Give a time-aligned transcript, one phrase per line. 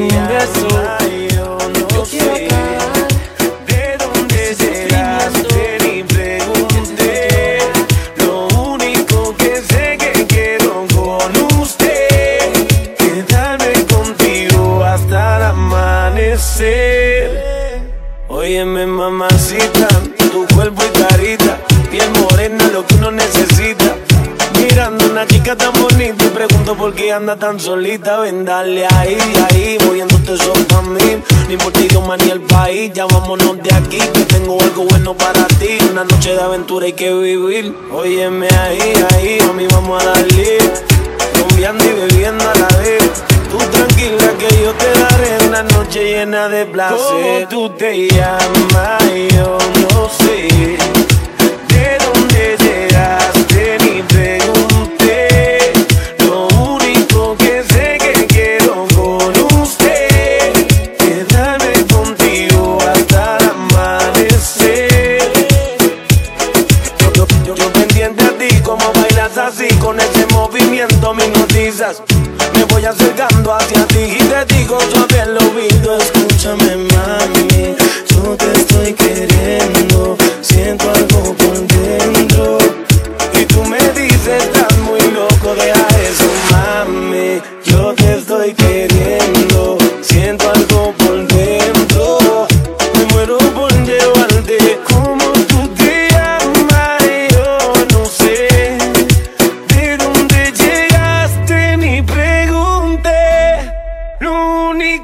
[0.00, 0.85] mundo é
[26.96, 29.18] que anda tan solita, ven dale ahí,
[29.50, 31.22] ahí, moviéndote sobre a mí.
[31.46, 35.46] No importa idioma ni el país, ya vámonos de aquí, que tengo algo bueno para
[35.58, 35.78] ti.
[35.90, 37.76] Una noche de aventura hay que vivir.
[37.92, 40.58] Óyeme ahí, ahí, a mí vamos a darle.
[41.38, 43.02] Cambiando y bebiendo a la vez.
[43.50, 46.96] Tú tranquila que yo te daré una noche llena de placer.
[46.98, 49.02] ¿Cómo tú te llamas?
[49.34, 49.58] Yo
[49.92, 50.85] no sé.
[71.78, 75.98] me voy acercando hacia ti y te digo suave el oído.
[75.98, 76.15] Es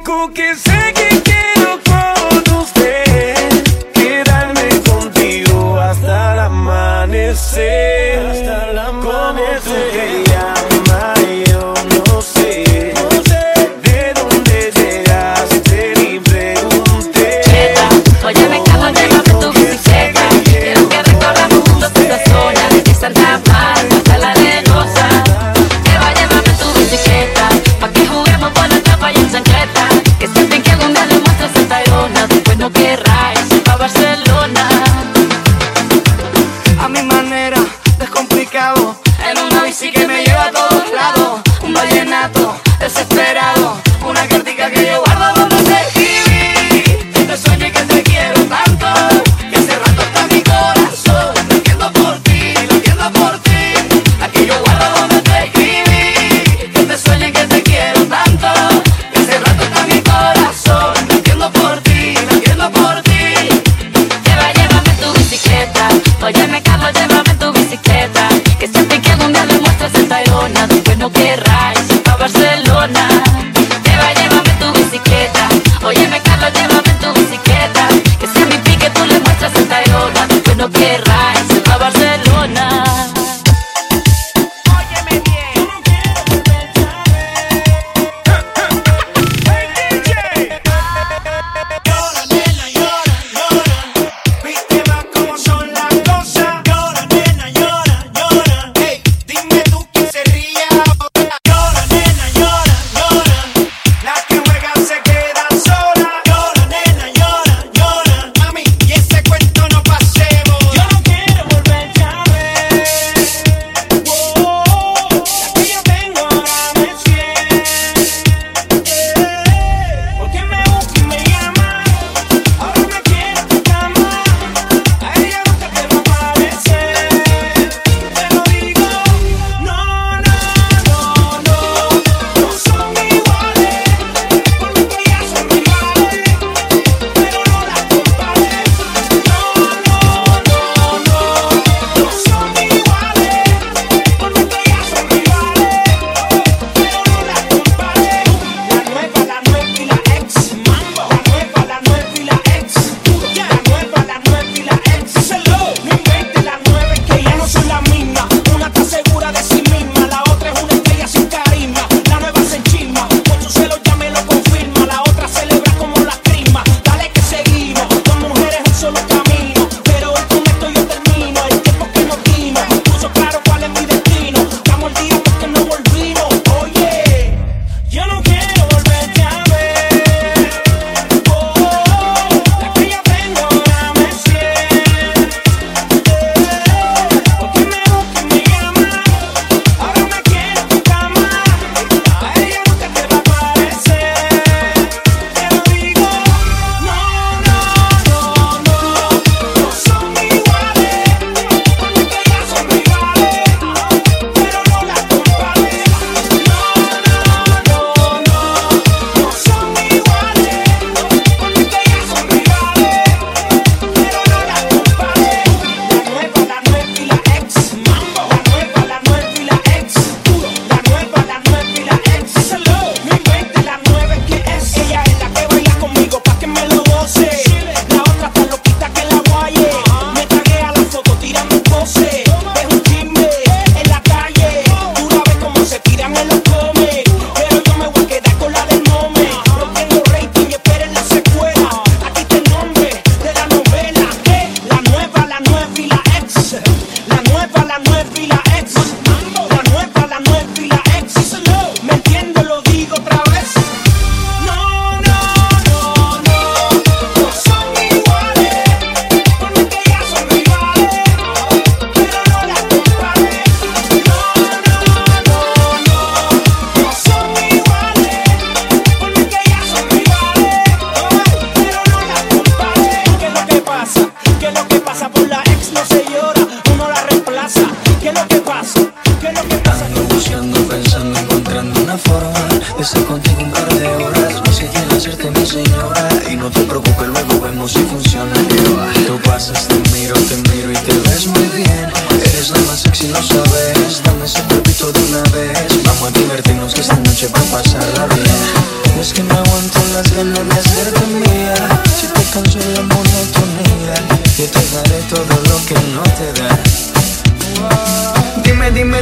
[0.03, 1.32] único que sé que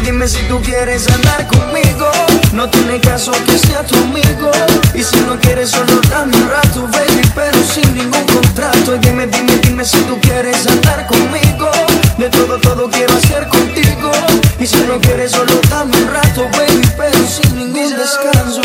[0.04, 2.10] Dime si tú quieres andar conmigo.
[2.52, 4.50] No tiene caso que sea tu amigo.
[4.94, 8.96] Y si no quieres, solo dame un rato, baby, pero sin ningún contrato.
[8.98, 11.70] Dime, dime, dime si tú quieres andar conmigo.
[12.18, 14.10] De todo, todo quiero hacer contigo.
[14.58, 18.62] Y si no quieres, solo dame un rato, baby, pero sin ningún descanso.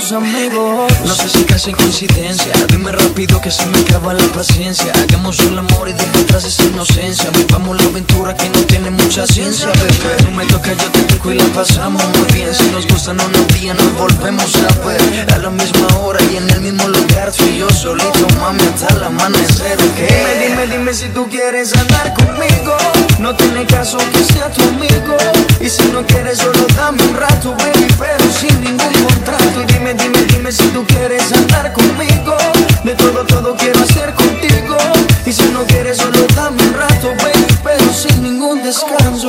[0.00, 2.52] somos amigos sé si casi coincidencia.
[2.68, 4.92] Dime rápido que se me acaba la paciencia.
[4.92, 7.30] Hagamos el amor y deja atrás esa inocencia.
[7.30, 10.16] Vivamos la aventura que no tiene mucha ciencia, bebé.
[10.18, 12.54] Tú me toca, yo te pico y la pasamos muy bien.
[12.54, 15.32] Si nos gustan unos días nos volvemos a ver.
[15.32, 18.94] A la misma hora y en el mismo lugar Tú y yo solito, mami, hasta
[18.94, 19.76] el amanecer.
[19.96, 20.06] ¿qué?
[20.06, 22.76] Dime, dime, dime si tú quieres andar conmigo.
[23.18, 25.16] No tiene caso que sea tu amigo.
[25.60, 29.62] Y si no quieres solo dame un rato, baby Pero sin ningún contrato.
[29.62, 32.36] Y dime, dime, dime si tú quieres quieres andar conmigo,
[32.82, 34.76] de todo, todo quiero hacer contigo.
[35.24, 39.28] Y si no quieres, solo dame un rato, baby, pero sin ningún descanso.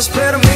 [0.00, 0.49] just put them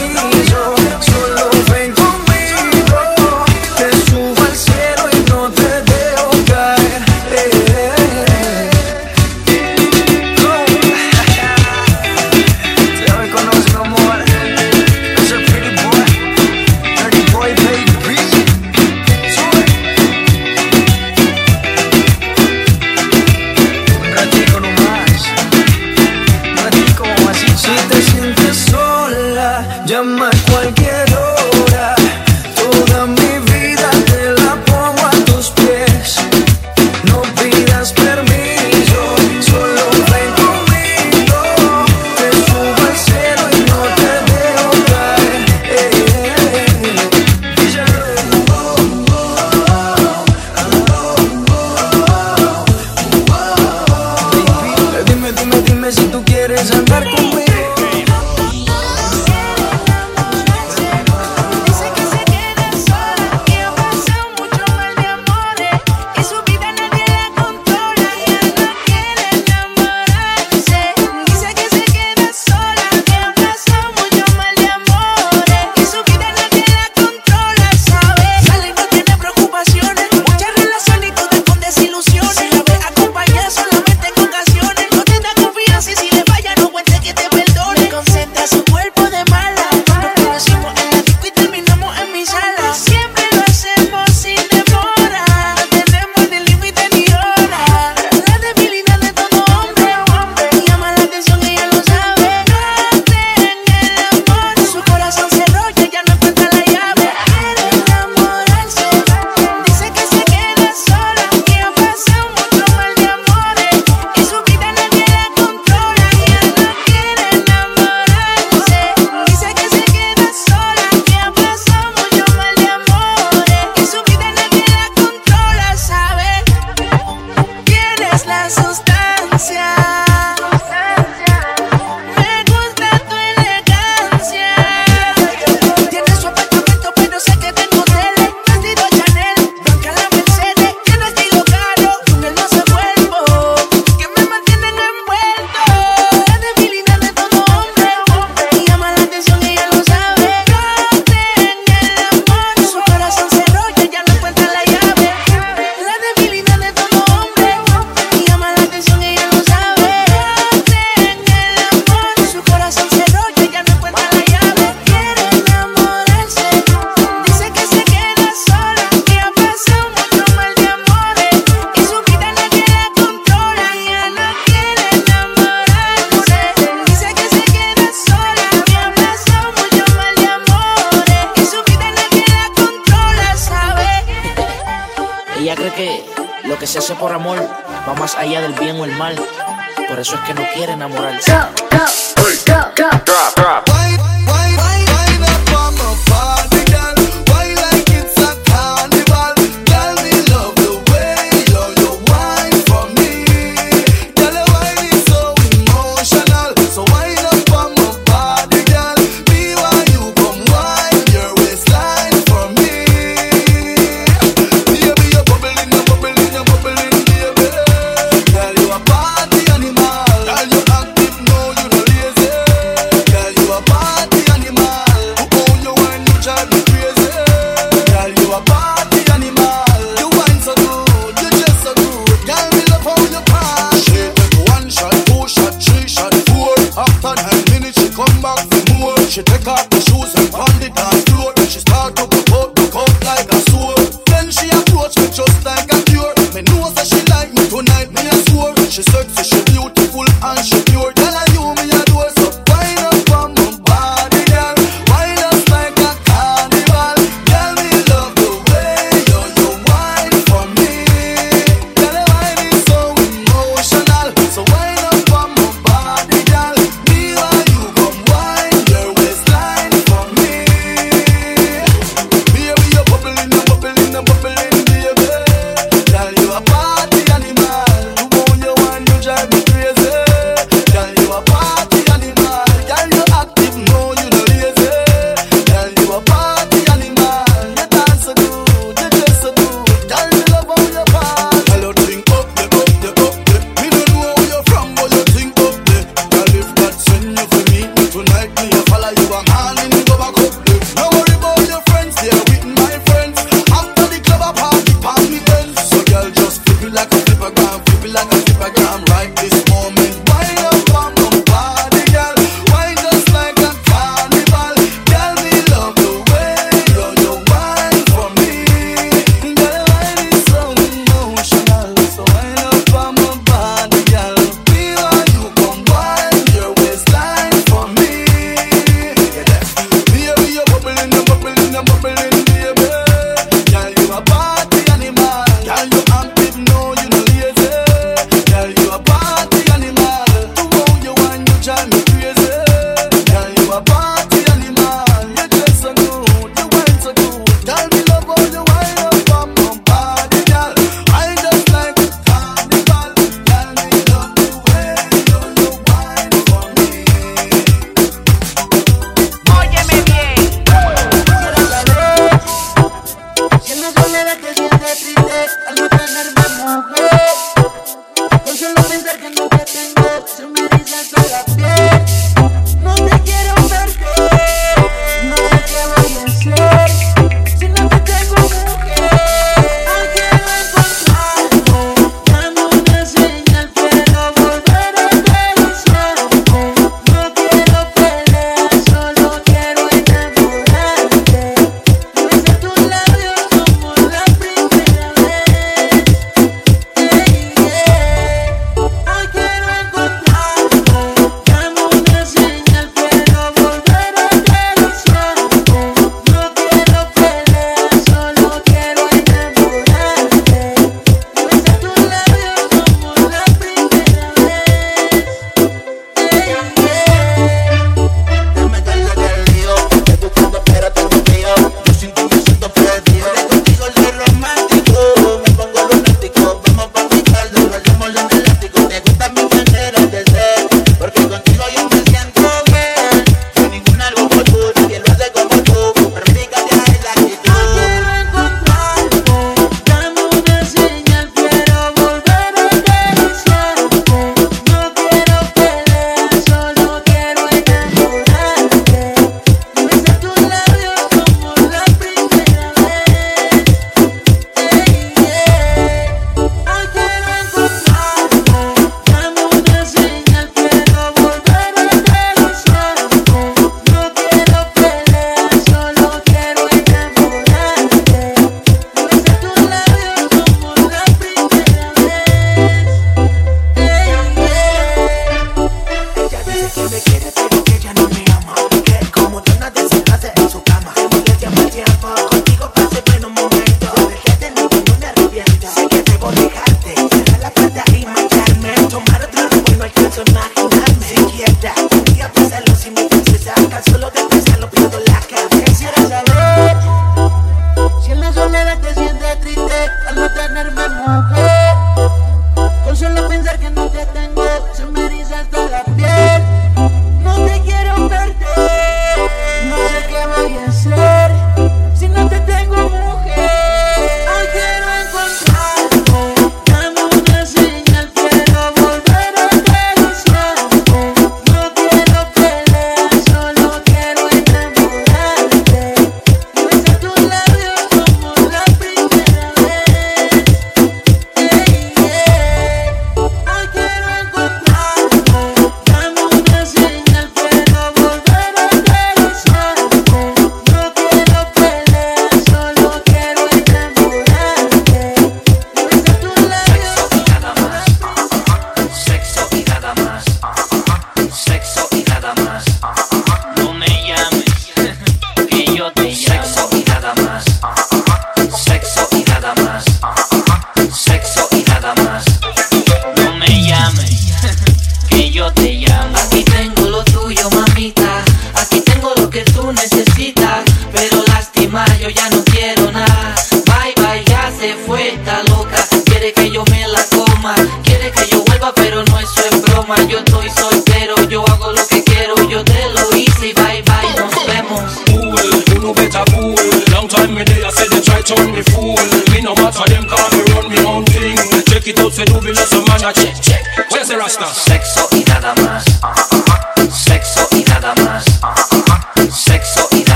[308.17, 310.04] If I got right this moment.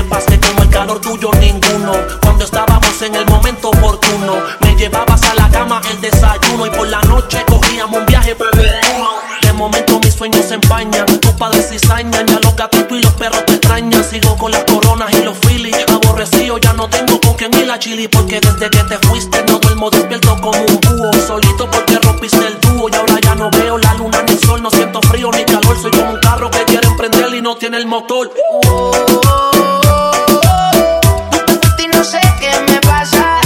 [0.00, 1.92] Quiero que como el calor tuyo ninguno.
[2.22, 6.88] Cuando estábamos en el momento oportuno, me llevabas a la cama el desayuno y por
[6.88, 8.34] la noche cogíamos un viaje.
[9.42, 13.44] De momento mis sueños se empañan, tus padres cizañan, ya los gatitos y los perros
[13.44, 14.02] te extrañan.
[14.02, 17.78] Sigo con las coronas y los filis, aborrecido ya no tengo con quien ir la
[17.78, 21.12] chili porque desde que te fuiste no duermo despierto como un búho.
[21.26, 24.62] Solito porque rompiste el dúo y ahora ya no veo la luna ni el sol,
[24.62, 27.76] no siento frío ni calor, soy como un carro que quiere emprender y no tiene
[27.76, 28.30] el motor.
[32.00, 33.39] No sé qué me pasa.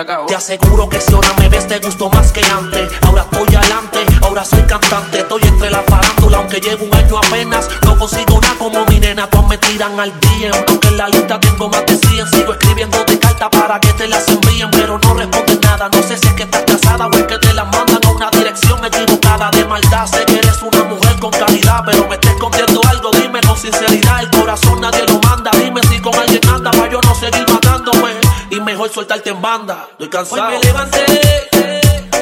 [0.00, 2.90] Te aseguro que si ahora me ves te gustó más que antes.
[3.02, 5.18] Ahora estoy adelante, ahora soy cantante.
[5.18, 7.68] Estoy entre la farándula, aunque llevo un año apenas.
[7.82, 10.52] No consigo nada como mi nena, todas me tiran al DM.
[10.68, 12.30] Aunque en la lista tengo más de 100.
[12.30, 15.90] Sigo escribiendo de carta para que te las envíen, pero no responden nada.
[15.92, 18.30] No sé si es que estás casada o es que te las mandan a una
[18.30, 20.06] dirección equivocada de maldad.
[20.06, 23.10] Sé que eres una mujer con calidad, pero me estás escondiendo algo.
[23.10, 25.50] Dime con sinceridad, el corazón nadie lo manda.
[25.62, 28.19] Dime si con alguien anda para yo no seguir matándome.
[28.50, 29.86] Y mejor soltarte en banda.
[29.92, 30.48] Estoy cansado.
[30.48, 31.04] Hoy me levanté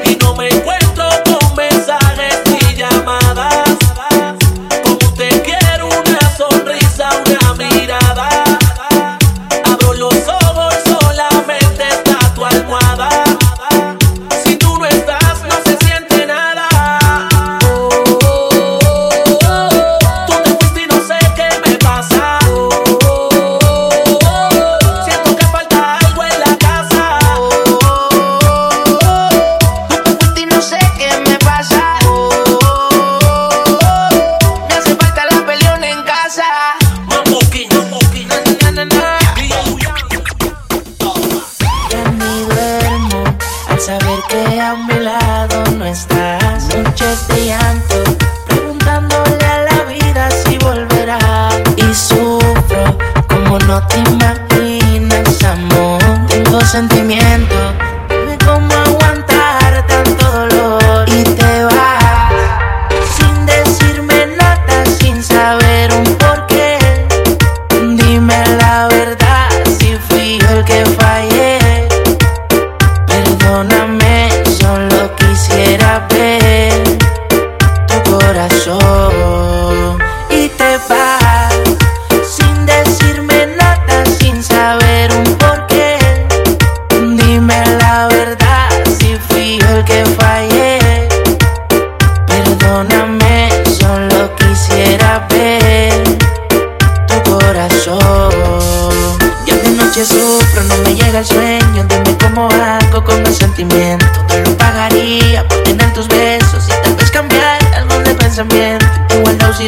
[0.05, 2.08] y no me encuentro con mensajes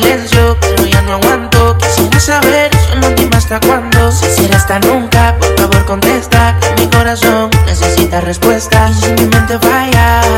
[0.00, 1.76] silencio, pero ya no aguanto.
[1.78, 4.10] Quisiera saber, solo dime hasta cuándo.
[4.12, 6.56] Si será hasta nunca, por favor contesta.
[6.78, 8.92] Mi corazón necesita respuesta.
[8.92, 10.29] Si mi mente falla.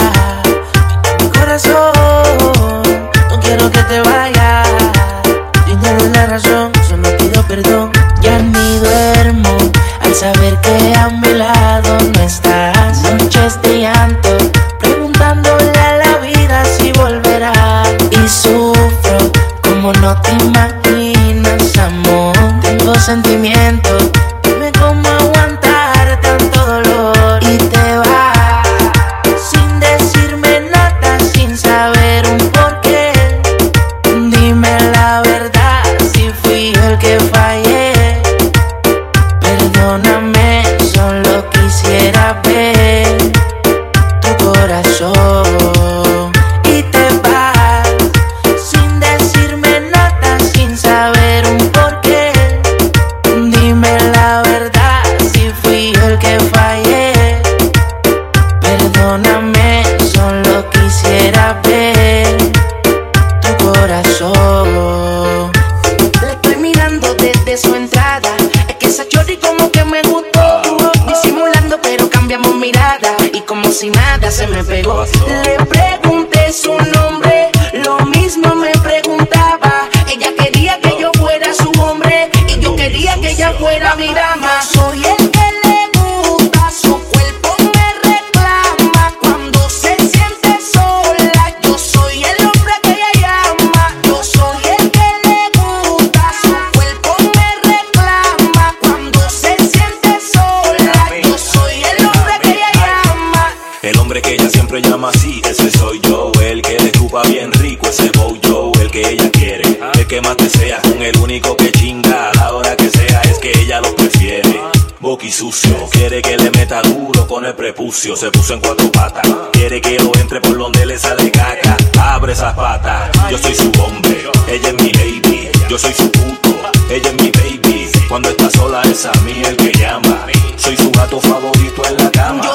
[115.91, 118.15] Quiere que le meta duro con el prepucio.
[118.15, 119.27] Se puso en cuatro patas.
[119.53, 121.77] Quiere que lo entre por donde le sale caca.
[122.01, 123.11] Abre esas patas.
[123.29, 124.25] Yo soy su hombre.
[124.47, 125.49] Ella es mi lady.
[125.69, 126.51] Yo soy su puto.
[126.89, 127.91] Ella es mi baby.
[128.09, 130.27] Cuando está sola es a mí el que llama.
[130.57, 132.49] Soy su gato favorito en la cama.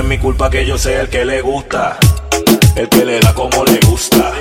[0.00, 1.98] Es mi culpa que yo sea el que le gusta,
[2.74, 4.32] el que le da como le gusta.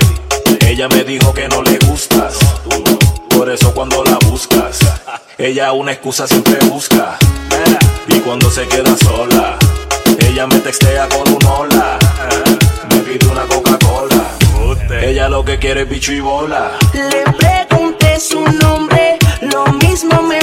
[0.65, 2.37] Ella me dijo que no le gustas,
[3.29, 4.79] por eso cuando la buscas,
[5.37, 7.17] ella una excusa siempre busca.
[8.07, 9.57] Y cuando se queda sola,
[10.19, 11.99] ella me textea con un hola,
[12.91, 15.01] me pide una Coca-Cola.
[15.01, 16.71] Ella lo que quiere es bicho y bola.
[16.93, 20.39] Le pregunté su nombre, lo mismo me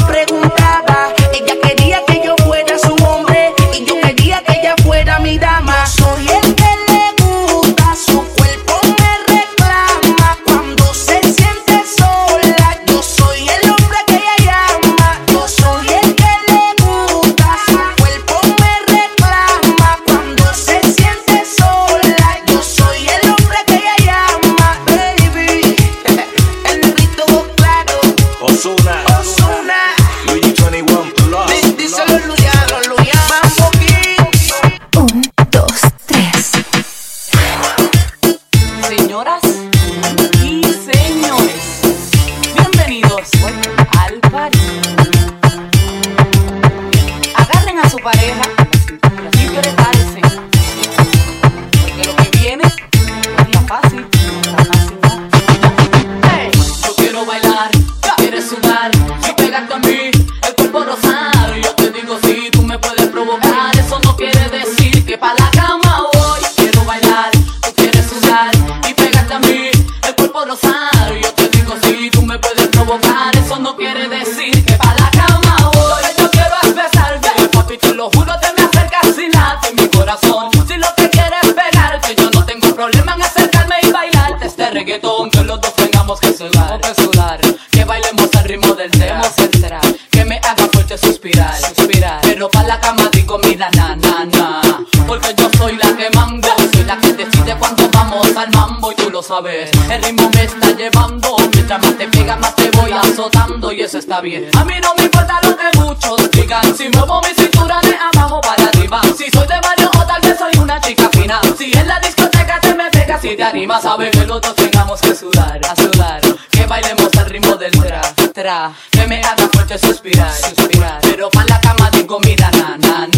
[104.26, 106.76] A mí no me importa lo que muchos digan.
[106.76, 109.00] Si muevo mi cintura de abajo para arriba.
[109.16, 111.40] Si soy de barrio o tal vez soy una chica fina.
[111.56, 115.00] Si en la discoteca te me pegas y te animas, sabe que los dos tengamos
[115.00, 116.20] que sudar, a sudar.
[116.50, 118.00] Que bailemos al ritmo del tra,
[118.34, 118.72] tra.
[118.90, 120.98] Que me haga fuerte suspirar, suspirar.
[121.02, 123.15] Pero para la cama digo, mira, na, na.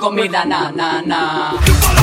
[0.00, 1.99] comida, na, na, na.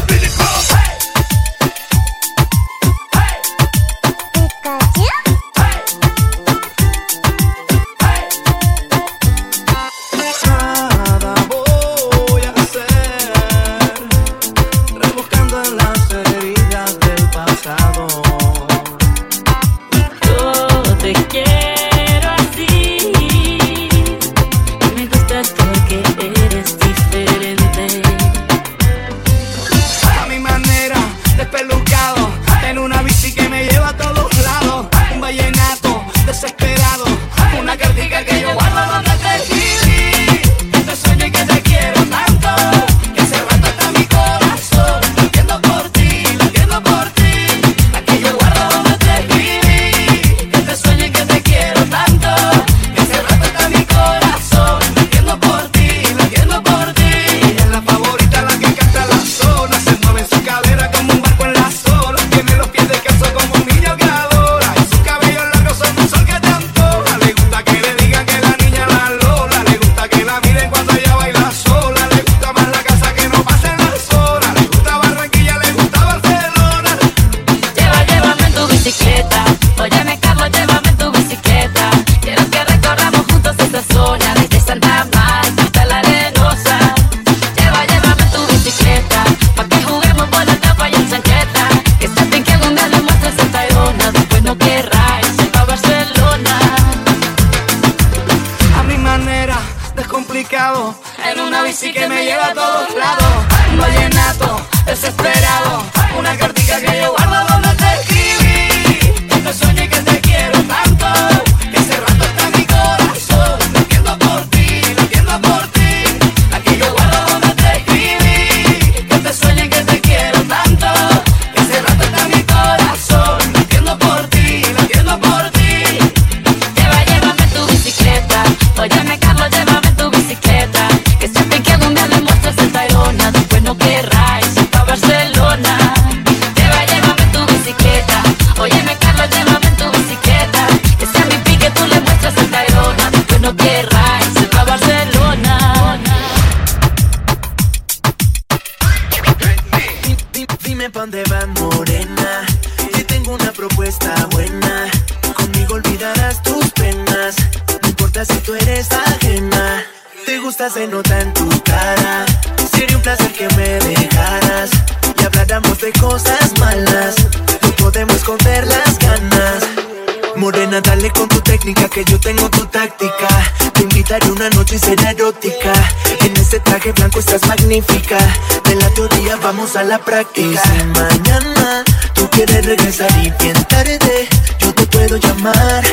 [177.68, 178.18] significa.
[178.63, 180.61] De la teoría vamos a la práctica.
[180.61, 184.28] Si mañana tú quieres regresar y bien tarde,
[184.59, 185.84] yo te puedo llamar.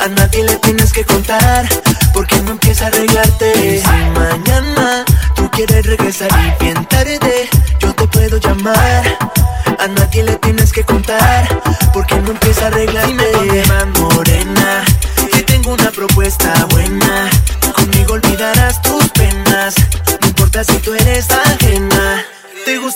[0.00, 1.66] A nadie le tienes que contar,
[2.12, 3.80] porque no empieza a arreglarte.
[3.80, 5.04] Si mañana
[5.34, 7.48] tú quieres regresar y bien tarde,
[7.80, 9.18] yo te puedo llamar.
[9.78, 11.48] A nadie le tienes que contar,
[11.94, 13.32] porque no empieza a arreglarte.
[13.42, 14.84] Dime más morena,
[15.32, 17.30] que tengo una propuesta buena.
[17.74, 19.74] Conmigo olvidarás tus penas,
[20.20, 20.97] no importa si tú eres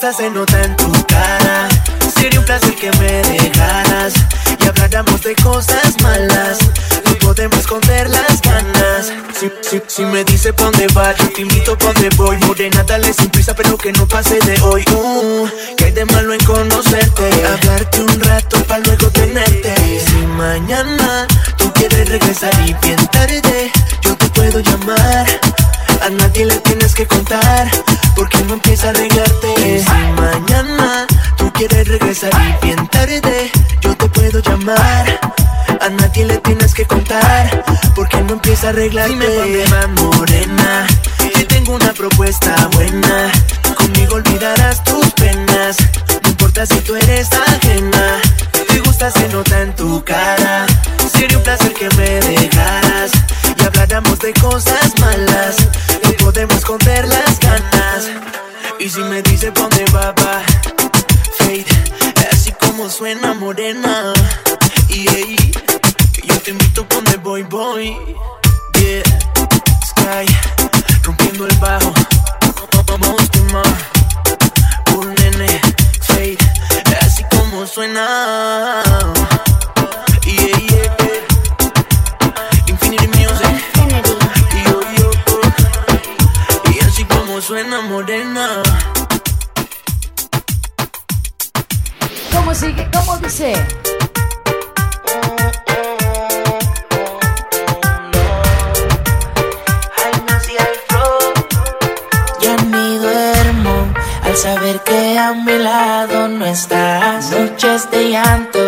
[0.03, 1.69] gusta se nota en tu cara.
[2.15, 4.15] Sería un placer que me dejaras
[4.61, 6.59] y habláramos de cosas malas.
[7.05, 9.13] No podemos esconder las ganas.
[9.87, 12.37] Si, me dice pa' dónde va, yo te invito pa' dónde voy.
[12.39, 14.85] Morena, dale sin prisa, pero que no pase de hoy.
[14.93, 15.47] Uh,
[15.77, 17.31] que hay de malo en conocerte.
[17.47, 19.75] Hablarte un rato para luego tenerte.
[20.05, 21.27] Si mañana
[21.57, 23.71] tú quieres regresar y bien tarde,
[24.03, 25.27] yo te puedo llamar.
[26.03, 26.57] A nadie le
[26.93, 27.71] tienes que contar,
[28.15, 29.83] porque no empieza a arreglarte.
[29.83, 35.21] Si mañana tú quieres regresar bien tarde, yo te puedo llamar.
[35.81, 37.65] A nadie le tienes que contar,
[37.95, 39.13] porque no empieza a arreglarte.
[39.13, 40.87] Dime dónde va morena,
[41.35, 43.31] que tengo una propuesta buena.
[43.77, 45.77] Conmigo olvidarás tus penas,
[46.23, 48.21] no importa si tú eres ajena.
[48.69, 50.67] Te gusta, se nota en tu cara.
[51.13, 53.13] Sería un placer que me dejaras
[53.59, 55.57] y habláramos de cosas malas.
[56.23, 58.11] Podemos esconder las ganas.
[58.79, 60.43] Y si me dice dónde va, va.
[61.39, 61.67] Fade,
[62.33, 64.13] así como suena morena.
[64.89, 67.97] Y que yo te invito pa' donde voy, voy.
[68.79, 69.03] Yeah,
[69.85, 70.27] Sky,
[71.03, 71.93] rompiendo el bajo.
[72.99, 73.43] Monster
[74.95, 75.61] un nene,
[76.03, 76.37] fade,
[77.01, 78.83] así como suena.
[92.53, 92.87] ¿Cómo sigue?
[92.93, 93.55] ¿Cómo dice?
[104.35, 107.31] Saber que a mi lado no estás.
[107.31, 108.59] Noches de llanto,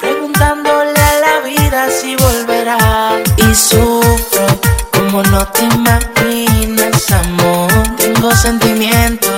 [0.00, 3.22] preguntándole a la vida si volverá.
[3.36, 4.46] Y sufro
[4.92, 7.70] como no te imaginas, amor.
[7.96, 9.28] Tengo sentimiento,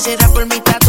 [0.00, 0.79] será por mitad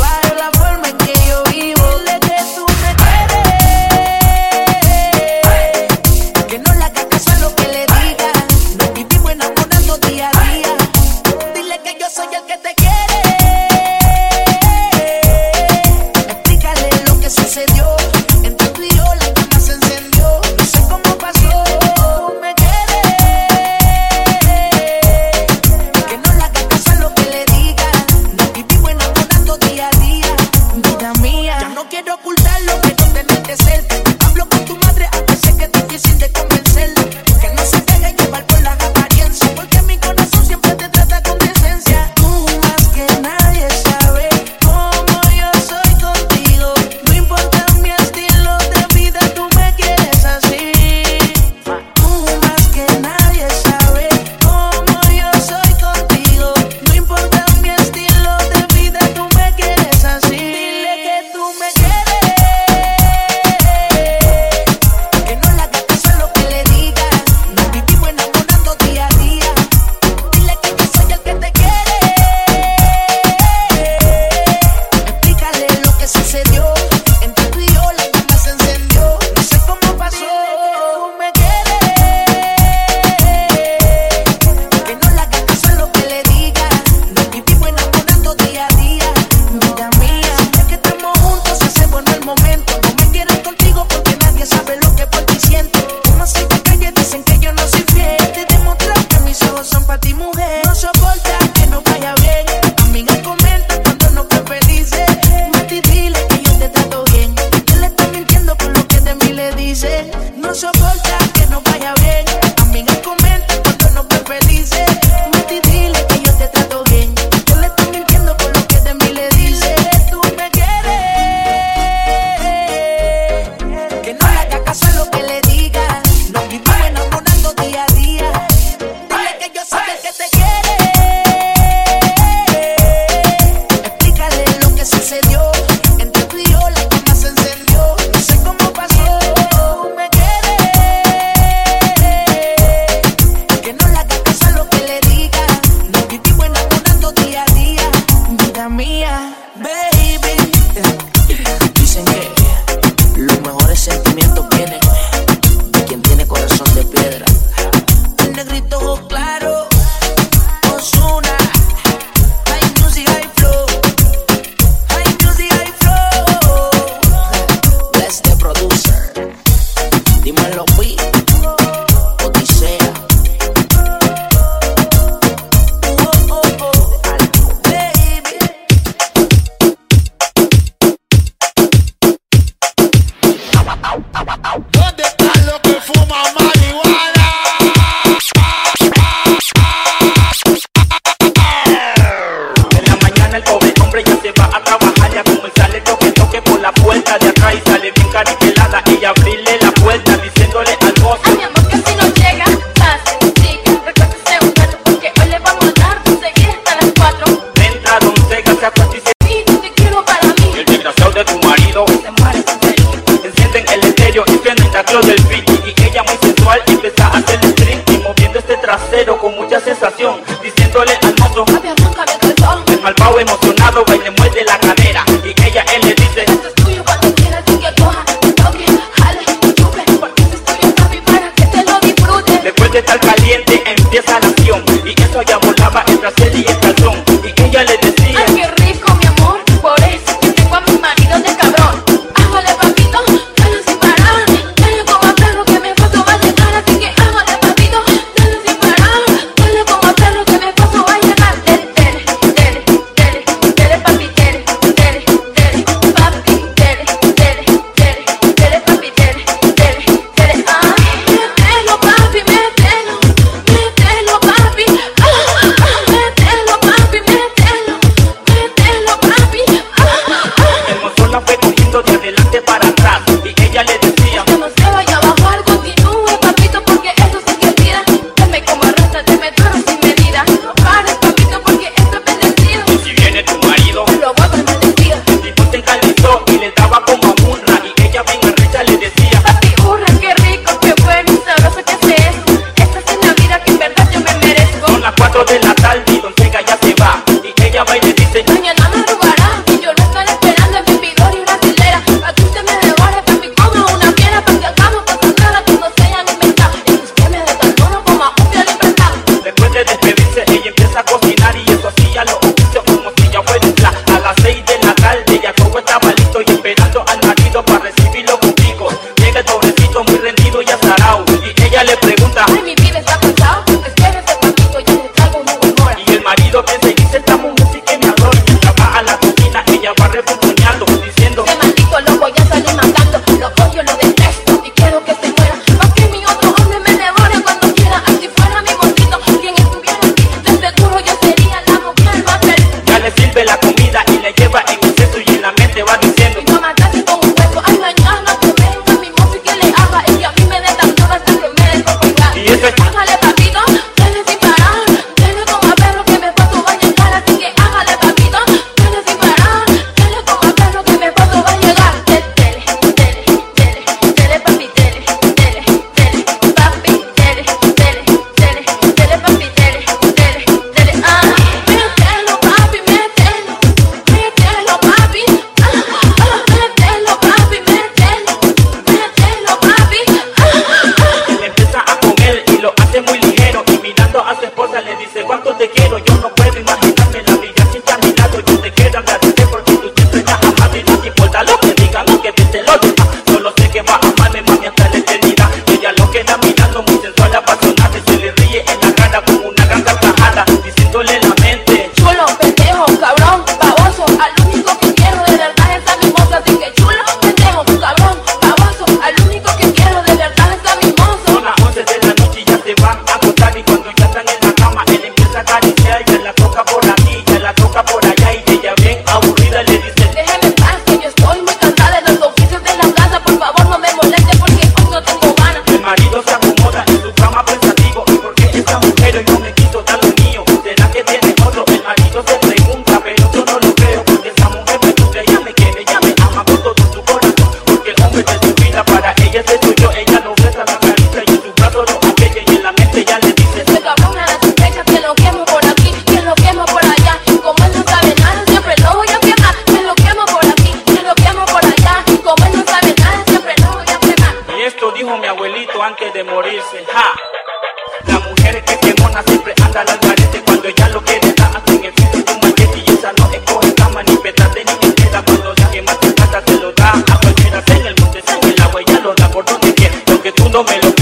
[470.44, 470.81] no me